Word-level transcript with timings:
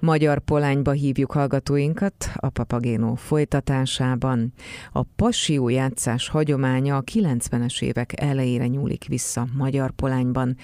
Magyar 0.00 0.38
Polányba 0.38 0.90
hívjuk 0.90 1.32
hallgatóinkat 1.32 2.30
a 2.34 2.48
Papagénó 2.48 3.14
folytatásában. 3.14 4.52
A 4.92 5.02
passió 5.02 5.68
játszás 5.68 6.28
hagyománya 6.28 6.96
a 6.96 7.02
90-es 7.02 7.82
évek 7.82 8.20
elejére 8.20 8.66
nyúlik 8.66 9.04
vissza 9.08 9.46
Magyar 9.56 9.90
Polányban. 9.90 10.56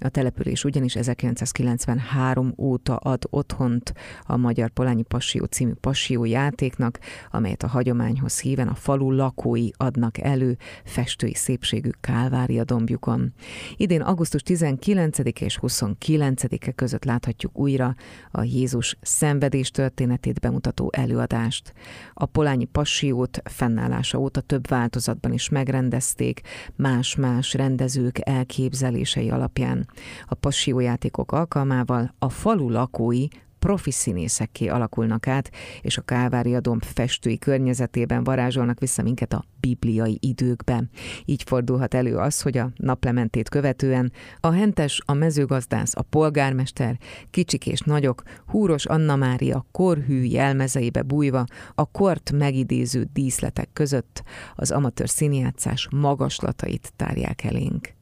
A 0.00 0.08
település 0.08 0.64
ugyanis 0.64 0.96
1993 0.96 2.54
óta 2.56 2.96
ad 2.96 3.22
otthont 3.30 3.94
a 4.26 4.36
Magyar 4.36 4.70
Polányi 4.70 5.02
Passió 5.02 5.44
című 5.44 5.72
passió 5.72 6.24
játéknak, 6.24 6.98
amelyet 7.30 7.62
a 7.62 7.68
hagyományhoz 7.68 8.40
híven 8.40 8.68
a 8.68 8.74
falu 8.74 9.10
lakói 9.10 9.68
adnak 9.76 10.18
elő 10.18 10.56
festői 10.84 11.34
szépségű 11.34 11.90
Kálvária 12.00 12.64
dombjukon. 12.64 13.32
Idén 13.76 14.00
augusztus 14.00 14.42
19 14.42 15.18
és 15.40 15.58
29-e 15.62 16.72
között 16.72 17.04
láthatjuk 17.04 17.58
újra 17.58 17.94
a 18.30 18.42
Jézus 18.42 18.81
szenvedés 19.00 19.70
történetét 19.70 20.40
bemutató 20.40 20.90
előadást. 20.92 21.72
A 22.14 22.26
Polányi 22.26 22.64
Passiót 22.64 23.40
fennállása 23.44 24.18
óta 24.18 24.40
több 24.40 24.68
változatban 24.68 25.32
is 25.32 25.48
megrendezték, 25.48 26.40
más-más 26.76 27.54
rendezők 27.54 28.18
elképzelései 28.20 29.30
alapján. 29.30 29.88
A 30.26 30.34
passiójátékok 30.34 31.32
alkalmával 31.32 32.14
a 32.18 32.28
falu 32.28 32.70
lakói 32.70 33.26
profi 33.62 33.90
színészekké 33.90 34.66
alakulnak 34.66 35.26
át, 35.26 35.50
és 35.80 35.98
a 35.98 36.02
Kálvária 36.02 36.60
domb 36.60 36.82
festői 36.84 37.38
környezetében 37.38 38.24
varázsolnak 38.24 38.80
vissza 38.80 39.02
minket 39.02 39.32
a 39.32 39.44
bibliai 39.60 40.18
időkbe. 40.20 40.84
Így 41.24 41.42
fordulhat 41.42 41.94
elő 41.94 42.16
az, 42.16 42.40
hogy 42.40 42.58
a 42.58 42.70
naplementét 42.76 43.48
követően 43.48 44.12
a 44.40 44.50
hentes, 44.50 45.02
a 45.04 45.12
mezőgazdász, 45.12 45.96
a 45.96 46.02
polgármester, 46.02 46.98
kicsik 47.30 47.66
és 47.66 47.80
nagyok, 47.80 48.22
húros 48.46 48.86
Anna 48.86 49.16
Mária 49.16 49.66
korhű 49.70 50.22
jelmezeibe 50.22 51.02
bújva 51.02 51.44
a 51.74 51.84
kort 51.90 52.32
megidéző 52.32 53.08
díszletek 53.12 53.68
között 53.72 54.22
az 54.54 54.70
amatőr 54.70 55.08
színjátszás 55.08 55.88
magaslatait 55.90 56.92
tárják 56.96 57.44
elénk. 57.44 57.92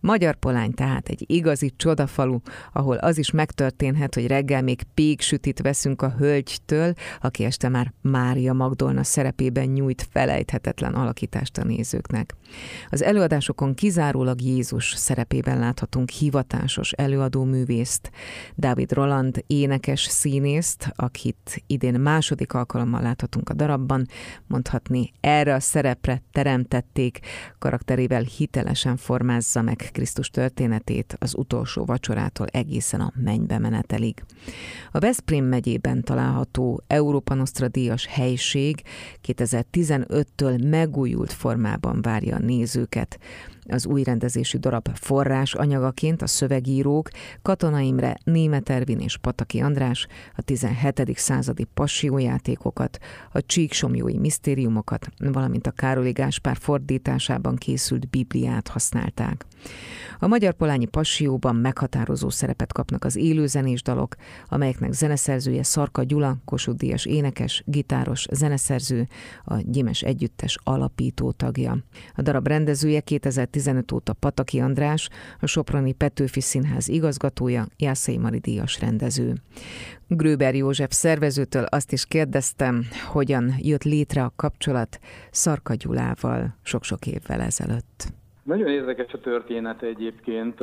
Magyar 0.00 0.34
Polány 0.34 0.74
tehát 0.74 1.08
egy 1.08 1.24
igazi 1.26 1.72
csodafalu, 1.76 2.38
ahol 2.72 2.96
az 2.96 3.18
is 3.18 3.30
megtörténhet, 3.30 4.14
hogy 4.14 4.26
reggel 4.26 4.62
még 4.62 4.82
péksütit 4.94 5.60
veszünk 5.60 6.02
a 6.02 6.14
hölgytől, 6.18 6.92
aki 7.20 7.44
este 7.44 7.68
már 7.68 7.92
Mária 8.00 8.52
Magdolna 8.52 9.04
szerepében 9.04 9.66
nyújt 9.66 10.06
felejthetetlen 10.10 10.94
alakítást 10.94 11.58
a 11.58 11.64
nézőknek. 11.64 12.34
Az 12.90 13.02
előadásokon 13.02 13.74
kizárólag 13.74 14.40
Jézus 14.40 14.94
szerepében 14.96 15.58
láthatunk 15.58 16.10
hivatásos 16.10 16.92
előadó 16.92 17.44
művészt, 17.44 18.10
Dávid 18.54 18.92
Roland 18.92 19.44
énekes 19.46 20.02
színészt, 20.02 20.92
akit 20.96 21.62
idén 21.66 22.00
második 22.00 22.52
alkalommal 22.52 23.02
láthatunk 23.02 23.48
a 23.48 23.54
darabban, 23.54 24.06
mondhatni 24.46 25.12
erre 25.20 25.54
a 25.54 25.60
szerepre 25.60 26.22
teremtették, 26.32 27.18
karakterével 27.58 28.22
hitelesen 28.22 28.96
formázza 28.96 29.62
meg 29.64 29.88
Krisztus 29.92 30.30
történetét 30.30 31.16
az 31.18 31.34
utolsó 31.36 31.84
vacsorától 31.84 32.46
egészen 32.46 33.00
a 33.00 33.12
mennybe 33.14 33.58
menetelig. 33.58 34.24
A 34.92 34.98
Veszprém 34.98 35.44
megyében 35.44 36.02
található 36.02 36.82
Európa 36.86 37.34
Nostra 37.34 37.68
díjas 37.68 38.06
helység 38.06 38.82
2015-től 39.26 40.70
megújult 40.70 41.32
formában 41.32 42.02
várja 42.02 42.36
a 42.36 42.38
nézőket. 42.40 43.18
Az 43.68 43.86
új 43.86 44.02
rendezésű 44.02 44.58
darab 44.58 44.88
forrás 44.94 45.54
anyagaként 45.54 46.22
a 46.22 46.26
szövegírók 46.26 47.08
Katona 47.42 47.80
Imre, 47.80 48.16
Német 48.24 48.70
Ervin 48.70 49.00
és 49.00 49.16
Pataki 49.16 49.60
András 49.60 50.06
a 50.36 50.42
17. 50.42 51.12
századi 51.16 51.66
passiójátékokat, 51.74 52.98
a 53.32 53.42
csíksomjói 53.42 54.18
misztériumokat, 54.18 55.08
valamint 55.18 55.66
a 55.66 55.70
Károli 55.70 56.12
Gáspár 56.12 56.56
fordításában 56.56 57.56
készült 57.56 58.08
Bibliát 58.08 58.68
használták. 58.68 59.46
A 60.18 60.26
Magyar 60.26 60.52
Polányi 60.52 60.86
Passióban 60.86 61.56
meghatározó 61.56 62.30
szerepet 62.30 62.72
kapnak 62.72 63.04
az 63.04 63.16
élőzenés 63.16 63.82
dalok, 63.82 64.14
amelyeknek 64.48 64.92
zeneszerzője 64.92 65.62
Szarka 65.62 66.02
Gyula, 66.02 66.36
Kossuth 66.44 66.78
Díjas 66.78 67.04
énekes, 67.04 67.62
gitáros, 67.66 68.26
zeneszerző, 68.30 69.08
a 69.44 69.54
Gyimes 69.60 70.02
Együttes 70.02 70.58
alapító 70.64 71.30
tagja. 71.32 71.78
A 72.14 72.22
darab 72.22 72.46
rendezője 72.46 73.00
2015 73.00 73.92
óta 73.92 74.12
Pataki 74.12 74.60
András, 74.60 75.08
a 75.40 75.46
Soproni 75.46 75.92
Petőfi 75.92 76.40
Színház 76.40 76.88
igazgatója, 76.88 77.66
Jászai 77.76 78.18
Mari 78.18 78.38
Díjas 78.38 78.80
rendező. 78.80 79.34
Gröber 80.08 80.54
József 80.54 80.92
szervezőtől 80.92 81.64
azt 81.64 81.92
is 81.92 82.06
kérdeztem, 82.06 82.84
hogyan 83.12 83.54
jött 83.58 83.84
létre 83.84 84.24
a 84.24 84.32
kapcsolat 84.36 84.98
Szarka 85.30 85.74
Gyulával 85.74 86.56
sok-sok 86.62 87.06
évvel 87.06 87.40
ezelőtt. 87.40 88.22
Nagyon 88.44 88.68
érdekes 88.68 89.12
a 89.12 89.20
történet 89.20 89.82
egyébként. 89.82 90.60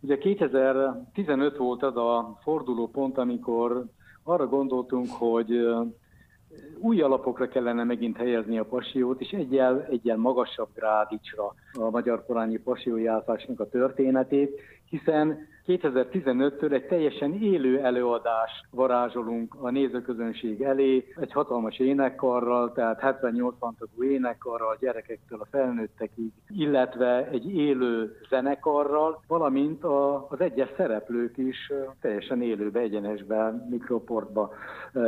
Ugye 0.00 0.18
2015 0.18 1.56
volt 1.56 1.82
az 1.82 1.96
a 1.96 2.38
fordulópont, 2.42 3.18
amikor 3.18 3.84
arra 4.22 4.46
gondoltunk, 4.46 5.08
hogy 5.10 5.66
új 6.78 7.00
alapokra 7.00 7.48
kellene 7.48 7.84
megint 7.84 8.16
helyezni 8.16 8.58
a 8.58 8.64
pasiót, 8.64 9.20
és 9.20 9.30
egyel, 9.30 9.86
egyel 9.90 10.16
magasabb 10.16 10.68
grádicsra 10.74 11.54
a 11.72 11.90
magyar 11.90 12.24
korányi 12.26 12.56
pasiójátszásnak 12.56 13.60
a 13.60 13.68
történetét, 13.68 14.60
hiszen 14.88 15.48
2015-től 15.66 16.72
egy 16.72 16.86
teljesen 16.86 17.34
élő 17.42 17.78
előadást 17.78 18.66
varázsolunk 18.70 19.54
a 19.60 19.70
nézőközönség 19.70 20.62
elé, 20.62 21.04
egy 21.16 21.32
hatalmas 21.32 21.78
énekkarral, 21.78 22.72
tehát 22.72 23.00
70-80 23.22 23.52
tagú 23.58 24.02
énekkarral, 24.02 24.76
gyerekektől 24.80 25.40
a 25.40 25.46
felnőttekig, 25.50 26.32
illetve 26.48 27.28
egy 27.28 27.54
élő 27.54 28.16
zenekarral, 28.28 29.22
valamint 29.26 29.84
a, 29.84 30.26
az 30.28 30.40
egyes 30.40 30.68
szereplők 30.76 31.36
is 31.36 31.72
teljesen 32.00 32.42
élőbe, 32.42 32.80
egyenesbe, 32.80 33.66
mikroportba 33.70 34.52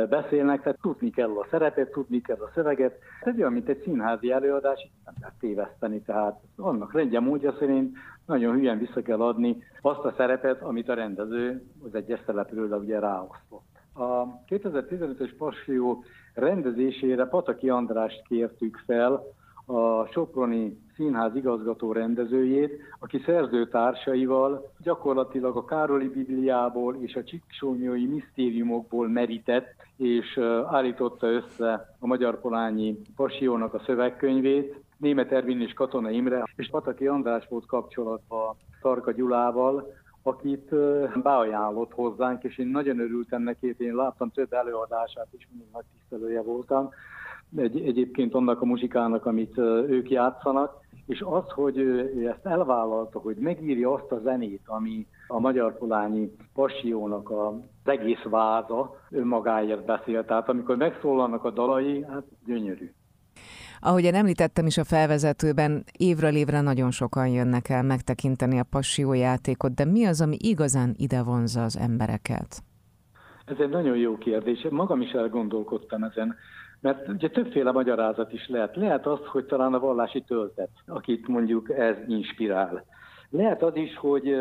beszélnek, 0.09 0.61
tehát 0.61 0.79
tudni 0.81 1.09
kell 1.09 1.29
a 1.29 1.47
szerepet, 1.49 1.91
tudni 1.91 2.21
kell 2.21 2.39
a 2.39 2.51
szöveget. 2.53 2.97
Ez 3.21 3.37
olyan, 3.37 3.53
mint 3.53 3.69
egy 3.69 3.81
színházi 3.83 4.31
előadás, 4.31 4.89
nem 5.05 5.13
lehet 5.19 5.35
téveszteni, 5.39 6.01
tehát 6.01 6.39
annak 6.55 6.93
rendje 6.93 7.19
módja 7.19 7.55
szerint 7.59 7.97
nagyon 8.25 8.53
hülyen 8.53 8.77
vissza 8.77 9.01
kell 9.01 9.21
adni 9.21 9.63
azt 9.81 10.03
a 10.03 10.13
szerepet, 10.17 10.61
amit 10.61 10.89
a 10.89 10.93
rendező 10.93 11.63
az 11.85 11.95
egyes 11.95 12.19
szereplőre 12.25 12.75
ugye 12.75 12.99
ráosztott. 12.99 13.71
A 13.93 14.43
2015-ös 14.49 15.31
Passió 15.37 16.03
rendezésére 16.33 17.25
Pataki 17.25 17.69
Andrást 17.69 18.27
kértük 18.27 18.83
fel, 18.85 19.23
a 19.65 20.05
Soproni 20.05 20.77
Színház 20.95 21.35
igazgató 21.35 21.91
rendezőjét, 21.91 22.81
aki 22.99 23.21
szerzőtársaival 23.25 24.71
gyakorlatilag 24.83 25.57
a 25.57 25.65
Károli 25.65 26.07
Bibliából 26.07 26.97
és 26.99 27.15
a 27.15 27.23
Csiksónyói 27.23 28.05
misztériumokból 28.05 29.07
merített, 29.07 29.75
és 29.97 30.39
állította 30.65 31.27
össze 31.27 31.95
a 31.99 32.07
Magyar 32.07 32.39
Polányi 32.39 33.01
Pasiónak 33.15 33.73
a 33.73 33.81
szövegkönyvét, 33.85 34.82
Német 35.03 35.31
Ervin 35.31 35.61
és 35.61 35.73
Katona 35.73 36.09
Imre, 36.09 36.43
és 36.55 36.69
Pataki 36.69 37.07
András 37.07 37.47
volt 37.49 37.65
kapcsolatban 37.65 38.55
Tarka 38.81 39.11
Gyulával, 39.11 39.93
akit 40.21 40.75
beajánlott 41.23 41.91
hozzánk, 41.91 42.43
és 42.43 42.57
én 42.57 42.67
nagyon 42.67 42.99
örültem 42.99 43.41
neki, 43.41 43.75
én 43.77 43.95
láttam 43.95 44.31
több 44.31 44.53
előadását 44.53 45.27
is, 45.31 45.47
mindig 45.49 45.67
nagy 45.73 45.83
tisztelője 45.93 46.41
voltam, 46.41 46.89
egy, 47.55 47.81
egyébként 47.85 48.33
annak 48.33 48.61
a 48.61 48.65
muzsikának, 48.65 49.25
amit 49.25 49.57
ők 49.87 50.09
játszanak, 50.09 50.81
és 51.05 51.21
az, 51.21 51.49
hogy 51.49 51.77
ő 51.77 52.27
ezt 52.27 52.45
elvállalta, 52.45 53.19
hogy 53.19 53.35
megírja 53.35 53.93
azt 53.93 54.11
a 54.11 54.19
zenét, 54.23 54.61
ami 54.65 55.07
a 55.27 55.39
Magyar 55.39 55.77
Polányi 55.77 56.31
Passiónak 56.53 57.31
az 57.31 57.53
egész 57.83 58.23
váza 58.23 58.95
önmagáért 59.09 59.85
beszél. 59.85 60.25
Tehát 60.25 60.49
amikor 60.49 60.77
megszólalnak 60.77 61.43
a 61.43 61.51
dalai, 61.51 62.03
hát 62.03 62.23
gyönyörű. 62.45 62.91
Ahogyan 63.85 64.13
említettem 64.13 64.65
is 64.65 64.77
a 64.77 64.83
felvezetőben, 64.83 65.83
évről 65.97 66.35
évre 66.35 66.61
nagyon 66.61 66.91
sokan 66.91 67.27
jönnek 67.27 67.69
el 67.69 67.83
megtekinteni 67.83 68.59
a 68.59 68.63
passió 68.69 69.13
játékot, 69.13 69.73
de 69.73 69.85
mi 69.85 70.05
az, 70.05 70.21
ami 70.21 70.37
igazán 70.39 70.93
ide 70.97 71.23
vonza 71.23 71.63
az 71.63 71.77
embereket? 71.77 72.63
Ez 73.45 73.55
egy 73.59 73.69
nagyon 73.69 73.97
jó 73.97 74.17
kérdés. 74.17 74.67
Magam 74.69 75.01
is 75.01 75.11
elgondolkodtam 75.11 76.03
ezen, 76.03 76.35
mert 76.79 77.07
ugye 77.07 77.29
többféle 77.29 77.71
magyarázat 77.71 78.33
is 78.33 78.47
lehet. 78.47 78.75
Lehet 78.75 79.05
az, 79.07 79.19
hogy 79.25 79.45
talán 79.45 79.73
a 79.73 79.79
vallási 79.79 80.21
töltet, 80.21 80.69
akit 80.87 81.27
mondjuk 81.27 81.69
ez 81.71 81.95
inspirál. 82.07 82.85
Lehet 83.29 83.63
az 83.63 83.75
is, 83.75 83.97
hogy 83.97 84.35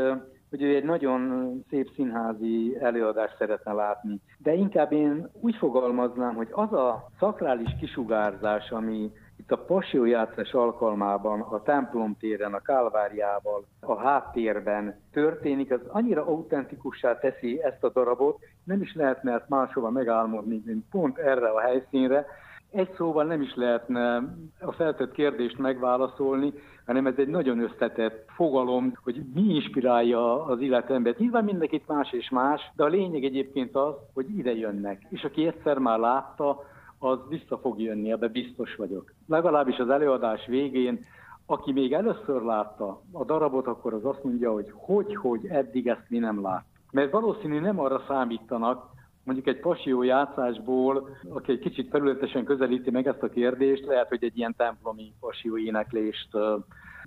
hogy 0.51 0.63
ő 0.63 0.75
egy 0.75 0.85
nagyon 0.85 1.51
szép 1.69 1.91
színházi 1.95 2.77
előadást 2.81 3.37
szeretne 3.39 3.73
látni. 3.73 4.21
De 4.39 4.55
inkább 4.55 4.93
én 4.93 5.29
úgy 5.41 5.57
fogalmaznám, 5.57 6.35
hogy 6.35 6.49
az 6.51 6.73
a 6.73 7.09
szakrális 7.19 7.77
kisugárzás, 7.81 8.71
ami 8.71 9.11
Itt 9.43 9.53
a 9.53 9.65
passió 9.65 10.05
játszás 10.05 10.53
alkalmában, 10.53 11.41
a 11.41 11.63
templom 11.63 12.17
téren, 12.19 12.55
a 12.55 12.61
kálváriával, 12.61 13.65
a 13.81 13.95
háttérben 13.95 15.01
történik, 15.13 15.73
az 15.73 15.81
annyira 15.89 16.27
autentikussá 16.27 17.19
teszi 17.19 17.63
ezt 17.63 17.85
a 17.85 17.89
darabot, 17.89 18.39
nem 18.65 18.81
is 18.81 18.95
lehetne 18.95 19.33
ezt 19.33 19.49
máshova 19.49 19.91
megálmodni, 19.91 20.63
mint 20.65 20.85
pont 20.91 21.19
erre 21.19 21.49
a 21.49 21.61
helyszínre, 21.61 22.27
egy 22.71 22.93
szóval 22.97 23.25
nem 23.25 23.43
is 23.43 23.55
lehetne 23.55 24.17
a 24.61 24.73
feltett 24.73 25.13
kérdést 25.13 25.59
megválaszolni, 25.59 26.53
hanem 26.87 27.07
ez 27.07 27.15
egy 27.17 27.29
nagyon 27.29 27.61
összetett 27.61 28.25
fogalom, 28.35 28.93
hogy 29.05 29.23
mi 29.35 29.43
inspirálja 29.43 30.45
az 30.45 30.61
életembert. 30.61 31.19
Nyilván 31.19 31.45
mindenkit 31.45 31.89
más 31.89 32.13
és 32.13 32.31
más, 32.31 32.71
de 32.77 32.85
a 32.85 32.89
lényeg 32.89 33.25
egyébként 33.25 33.77
az, 33.77 33.95
hogy 34.15 34.39
ide 34.39 34.55
jönnek. 34.55 35.03
És 35.09 35.25
aki 35.25 35.47
egyszer 35.47 35.79
már 35.79 35.99
látta, 35.99 36.65
az 37.03 37.19
vissza 37.29 37.59
fog 37.59 37.81
jönni, 37.81 38.13
ebbe 38.13 38.29
biztos 38.29 38.75
vagyok. 38.75 39.13
Legalábbis 39.29 39.79
az 39.79 39.89
előadás 39.89 40.47
végén, 40.47 41.05
aki 41.47 41.73
még 41.73 41.93
először 41.93 42.43
látta 42.43 43.03
a 43.13 43.25
darabot, 43.25 43.67
akkor 43.67 43.95
az 43.95 44.05
azt 44.05 44.25
mondja, 44.25 44.53
hogy 44.53 44.73
hogy, 44.75 45.17
hogy 45.17 45.47
eddig 45.47 45.89
ezt 45.89 46.07
mi 46.09 46.19
nem 46.19 46.43
lát. 46.43 46.65
Mert 46.93 47.11
valószínű 47.11 47.61
nem 47.61 47.81
arra 47.81 48.05
számítanak, 48.09 48.91
mondjuk 49.25 49.47
egy 49.47 49.61
passió 49.61 50.03
játszásból, 50.03 51.09
aki 51.29 51.53
egy 51.53 51.59
kicsit 51.59 51.91
felületesen 51.91 52.45
közelíti 52.45 52.91
meg 52.91 53.07
ezt 53.07 53.23
a 53.23 53.29
kérdést, 53.29 53.87
lehet, 53.87 54.09
hogy 54.09 54.25
egy 54.25 54.37
ilyen 54.39 54.55
templomi 54.57 55.13
passió 55.21 55.59
éneklést 55.59 56.29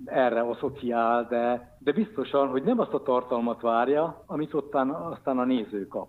erre 0.04 0.40
asszociál, 0.40 1.26
de, 1.28 1.76
de 1.78 1.92
biztosan, 1.92 2.48
hogy 2.48 2.62
nem 2.62 2.78
azt 2.78 2.92
a 2.92 3.02
tartalmat 3.02 3.60
várja, 3.60 4.22
amit 4.26 4.54
ottan, 4.54 4.90
aztán 4.90 5.38
a 5.38 5.44
néző 5.44 5.86
kap. 5.86 6.08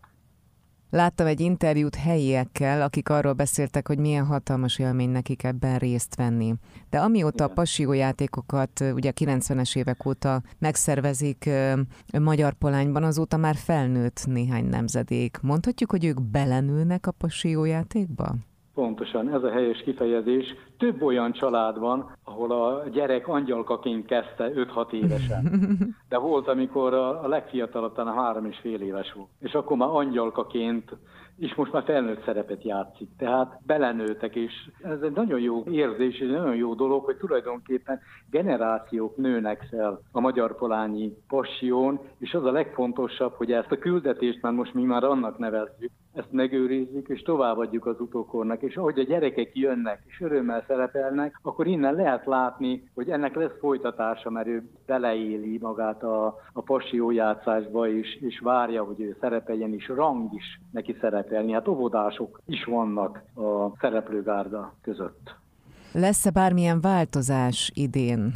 Láttam 0.90 1.28
egy 1.28 1.40
interjút 1.40 1.96
helyiekkel, 1.96 2.82
akik 2.82 3.10
arról 3.10 3.34
beszéltek, 3.34 3.88
hogy 3.88 3.98
milyen 3.98 4.26
hatalmas 4.26 4.80
élmény 4.80 5.10
nekik 5.10 5.44
ebben 5.44 5.78
részt 5.78 6.16
venni. 6.16 6.54
De 6.90 7.00
amióta 7.00 7.44
a 7.44 7.48
passió 7.48 7.94
játékokat 7.94 8.84
ugye 8.94 9.10
a 9.10 9.14
90-es 9.14 9.78
évek 9.78 10.06
óta 10.06 10.42
megszervezik 10.60 11.50
Magyar 12.20 12.54
Polányban, 12.54 13.04
azóta 13.04 13.38
már 13.38 13.56
felnőtt 13.56 14.26
néhány 14.26 14.66
nemzedék. 14.66 15.40
Mondhatjuk, 15.42 15.92
hogy 15.92 16.06
ők 16.06 16.22
belenőnek 16.22 17.08
a 17.08 17.12
passió 17.12 17.64
játékba? 17.64 18.36
Pontosan, 18.78 19.34
ez 19.34 19.44
a 19.44 19.52
helyes 19.52 19.82
kifejezés. 19.82 20.56
Több 20.78 21.02
olyan 21.02 21.32
család 21.32 21.80
van, 21.80 22.12
ahol 22.24 22.52
a 22.52 22.84
gyerek 22.90 23.28
angyalkaként 23.28 24.06
kezdte 24.06 24.52
5-6 24.54 24.92
évesen. 24.92 25.44
De 26.10 26.18
volt, 26.18 26.48
amikor 26.48 26.94
a 26.94 27.28
legfiatalabb 27.28 27.94
talán 27.94 28.16
három 28.16 28.46
és 28.46 28.58
fél 28.58 28.82
éves 28.82 29.14
volt. 29.14 29.30
És 29.40 29.54
akkor 29.54 29.78
már 29.78 29.90
angyalkaként 29.92 30.96
és 31.38 31.56
most 31.56 31.72
már 31.72 31.84
felnőtt 31.84 32.24
szerepet 32.24 32.64
játszik. 32.64 33.10
Tehát 33.18 33.60
belenőtek, 33.66 34.36
és 34.36 34.54
ez 34.82 35.02
egy 35.02 35.12
nagyon 35.12 35.40
jó 35.40 35.64
érzés, 35.64 36.20
egy 36.20 36.30
nagyon 36.30 36.56
jó 36.56 36.74
dolog, 36.74 37.04
hogy 37.04 37.18
tulajdonképpen 37.18 38.00
generációk 38.30 39.18
nőnek 39.18 39.68
fel 39.70 40.02
a 40.12 40.20
magyar 40.20 40.56
polányi 40.56 41.18
passion, 41.28 42.00
és 42.18 42.34
az 42.34 42.46
a 42.46 42.52
legfontosabb, 42.52 43.34
hogy 43.34 43.52
ezt 43.52 43.72
a 43.72 43.78
küldetést 43.78 44.42
már 44.42 44.54
most 44.54 44.74
mi 44.74 44.84
már 44.84 45.04
annak 45.04 45.38
nevezzük, 45.38 45.92
ezt 46.18 46.32
megőrizzük, 46.32 47.08
és 47.08 47.22
továbbadjuk 47.22 47.86
az 47.86 48.00
utókornak, 48.00 48.62
és 48.62 48.76
ahogy 48.76 49.00
a 49.00 49.04
gyerekek 49.04 49.56
jönnek, 49.56 50.04
és 50.06 50.22
örömmel 50.22 50.64
szerepelnek, 50.68 51.40
akkor 51.42 51.68
innen 51.68 51.94
lehet 51.94 52.26
látni, 52.26 52.90
hogy 52.96 53.10
ennek 53.10 53.36
lesz 53.36 53.58
folytatása, 53.60 54.30
mert 54.30 54.48
ő 54.48 54.70
beleéli 54.86 55.58
magát 55.62 56.04
a, 56.04 56.36
a 56.54 56.62
passió 56.62 57.12
játszásba, 57.12 57.90
és, 57.90 58.16
és 58.22 58.40
várja, 58.40 58.84
hogy 58.84 59.02
ő 59.02 59.18
szerepeljen, 59.20 59.74
és 59.74 59.88
rang 59.88 60.34
is 60.34 60.60
neki 60.72 60.98
szerepelni. 61.02 61.52
Hát 61.52 61.68
óvodások 61.68 62.42
is 62.46 62.64
vannak 62.64 63.24
a 63.36 63.78
szereplőgárda 63.80 64.74
között. 64.82 65.36
Lesz-e 65.94 66.32
bármilyen 66.32 66.82
változás 66.82 67.72
idén? 67.74 68.32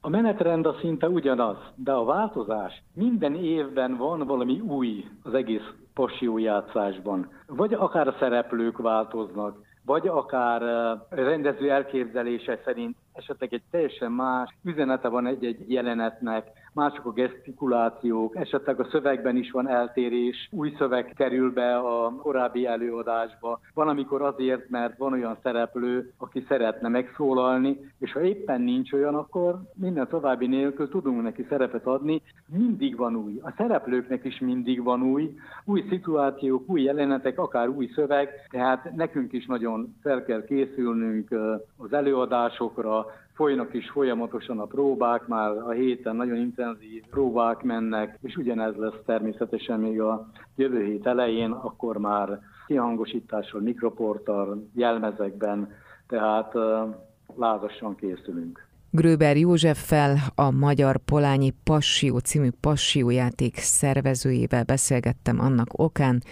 A 0.00 0.08
menetrend 0.08 0.66
a 0.66 0.76
szinte 0.80 1.08
ugyanaz, 1.08 1.56
de 1.74 1.92
a 1.92 2.04
változás 2.04 2.82
minden 2.94 3.34
évben 3.34 3.96
van 3.96 4.26
valami 4.26 4.60
új 4.60 5.04
az 5.22 5.34
egész 5.34 5.72
játszásban. 6.36 7.30
Vagy 7.46 7.74
akár 7.74 8.08
a 8.08 8.16
szereplők 8.18 8.78
változnak, 8.78 9.58
vagy 9.84 10.08
akár 10.08 10.62
rendező 11.08 11.70
elképzelése 11.70 12.60
szerint 12.64 12.96
esetleg 13.12 13.52
egy 13.52 13.62
teljesen 13.70 14.12
más 14.12 14.56
üzenete 14.62 15.08
van 15.08 15.26
egy-egy 15.26 15.70
jelenetnek, 15.70 16.46
mások 16.72 17.06
a 17.06 17.12
gesztikulációk, 17.12 18.36
esetleg 18.36 18.80
a 18.80 18.88
szövegben 18.90 19.36
is 19.36 19.50
van 19.50 19.68
eltérés, 19.68 20.48
új 20.52 20.74
szöveg 20.78 21.12
kerül 21.16 21.52
be 21.52 21.76
a 21.76 22.12
korábbi 22.12 22.66
előadásba. 22.66 23.60
Van, 23.74 23.88
amikor 23.88 24.22
azért, 24.22 24.68
mert 24.68 24.98
van 24.98 25.12
olyan 25.12 25.36
szereplő, 25.42 26.12
aki 26.18 26.44
szeretne 26.48 26.88
megszólalni, 26.88 27.92
és 27.98 28.12
ha 28.12 28.20
éppen 28.20 28.60
nincs 28.60 28.92
olyan, 28.92 29.14
akkor 29.14 29.60
minden 29.74 30.08
további 30.08 30.46
nélkül 30.46 30.88
tudunk 30.88 31.22
neki 31.22 31.46
szerepet 31.48 31.86
adni. 31.86 32.22
Mindig 32.46 32.96
van 32.96 33.16
új. 33.16 33.40
A 33.42 33.52
szereplőknek 33.56 34.24
is 34.24 34.38
mindig 34.38 34.82
van 34.82 35.02
új. 35.02 35.36
Új 35.64 35.84
szituációk, 35.88 36.68
új 36.68 36.82
jelenetek, 36.82 37.38
akár 37.38 37.68
új 37.68 37.90
szöveg, 37.94 38.30
tehát 38.50 38.94
nekünk 38.94 39.32
is 39.32 39.46
nagyon 39.46 39.96
fel 40.02 40.24
kell 40.24 40.44
készülnünk 40.44 41.30
az 41.76 41.92
előadásokra, 41.92 43.06
folynak 43.40 43.74
is 43.74 43.90
folyamatosan 43.90 44.60
a 44.60 44.64
próbák, 44.64 45.26
már 45.26 45.50
a 45.50 45.70
héten 45.70 46.16
nagyon 46.16 46.36
intenzív 46.36 46.59
próbák 47.10 47.62
mennek, 47.62 48.18
és 48.22 48.36
ugyanez 48.36 48.74
lesz 48.76 49.00
természetesen 49.06 49.80
még 49.80 50.00
a 50.00 50.30
jövő 50.56 50.84
hét 50.84 51.06
elején, 51.06 51.50
akkor 51.50 51.96
már 51.96 52.40
kihangosítással, 52.66 53.60
mikroporttal, 53.60 54.68
jelmezekben, 54.74 55.68
tehát 56.06 56.52
lázassan 57.36 57.94
készülünk. 57.94 58.68
Gröber 58.92 59.36
Józseffel, 59.36 60.16
a 60.34 60.50
Magyar 60.50 60.96
Polányi 60.96 61.52
Passió 61.64 62.18
című 62.18 62.48
passiójáték 62.60 63.56
szervezőjével 63.56 64.64
beszélgettem 64.64 65.40
annak 65.40 65.68
okán, 65.78 66.22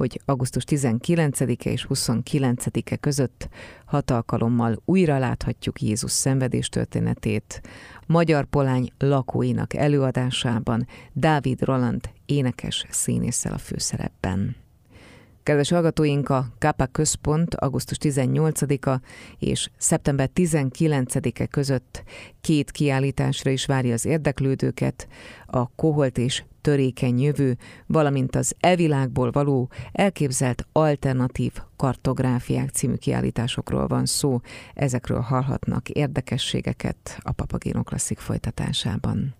hogy 0.00 0.20
augusztus 0.24 0.64
19-e 0.66 1.70
és 1.70 1.86
29-e 1.88 2.96
között 2.96 3.48
hat 3.84 4.10
alkalommal 4.10 4.82
újra 4.84 5.18
láthatjuk 5.18 5.80
Jézus 5.80 6.10
szenvedés 6.10 6.68
történetét 6.68 7.60
Magyar 8.06 8.44
Polány 8.44 8.92
lakóinak 8.98 9.74
előadásában 9.74 10.86
Dávid 11.12 11.62
Roland 11.62 12.10
énekes 12.26 12.86
színésszel 12.90 13.52
a 13.52 13.58
főszerepben. 13.58 14.56
Kedves 15.42 15.70
hallgatóink, 15.70 16.28
a 16.28 16.46
KAPA 16.58 16.86
központ 16.86 17.54
augusztus 17.54 17.96
18-a 18.00 19.00
és 19.38 19.70
szeptember 19.76 20.30
19-e 20.34 21.46
között 21.46 22.02
két 22.40 22.70
kiállításra 22.70 23.50
is 23.50 23.66
várja 23.66 23.92
az 23.92 24.04
érdeklődőket, 24.04 25.08
a 25.46 25.66
koholt 25.74 26.18
és 26.18 26.42
törékeny 26.60 27.20
jövő, 27.20 27.56
valamint 27.86 28.36
az 28.36 28.54
evilágból 28.60 29.30
való 29.30 29.70
elképzelt 29.92 30.66
alternatív 30.72 31.52
kartográfiák 31.76 32.68
című 32.68 32.94
kiállításokról 32.94 33.86
van 33.86 34.06
szó. 34.06 34.40
Ezekről 34.74 35.20
hallhatnak 35.20 35.88
érdekességeket 35.88 37.18
a 37.22 37.32
Papagéno 37.32 37.82
Klasszik 37.82 38.18
folytatásában. 38.18 39.34